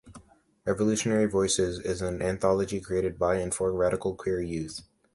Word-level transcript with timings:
Revolutionary 0.65 1.27
Voices 1.27 1.77
is 1.77 2.01
an 2.01 2.23
anthology 2.23 2.81
created 2.81 3.19
by 3.19 3.35
and 3.35 3.53
for 3.53 3.71
radical 3.71 4.15
queer 4.15 4.41
youth. 4.41 4.81